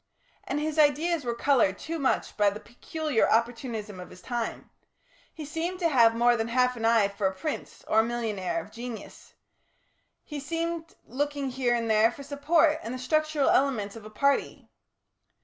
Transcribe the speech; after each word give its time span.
And 0.45 0.59
his 0.59 0.79
ideas 0.79 1.23
were 1.23 1.35
coloured 1.35 1.77
too 1.77 1.99
much 1.99 2.35
by 2.35 2.49
the 2.49 2.59
peculiar 2.59 3.31
opportunism 3.31 3.99
of 3.99 4.09
his 4.09 4.23
time; 4.23 4.71
he 5.31 5.45
seemed 5.45 5.77
to 5.77 5.89
have 5.89 6.15
more 6.15 6.35
than 6.35 6.47
half 6.47 6.75
an 6.75 6.85
eye 6.85 7.07
for 7.07 7.27
a 7.27 7.35
prince 7.35 7.83
or 7.87 7.99
a 7.99 8.03
millionaire 8.03 8.59
of 8.59 8.71
genius; 8.71 9.35
he 10.23 10.39
seemed 10.39 10.95
looking 11.05 11.51
here 11.51 11.75
and 11.75 11.87
there 11.87 12.11
for 12.11 12.23
support 12.23 12.79
and 12.81 12.95
the 12.95 12.97
structural 12.97 13.49
elements 13.51 13.95
of 13.95 14.03
a 14.03 14.09
party. 14.09 14.71